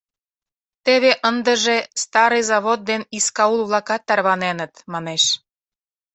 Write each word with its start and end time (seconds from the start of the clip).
Теве 0.85 1.11
ындыже 1.29 1.77
Старый 2.03 2.41
Завод 2.49 2.79
ден 2.89 3.01
Искаул-влакат 3.17 4.01
тарваненыт, 4.07 4.73
манеш. 4.91 5.23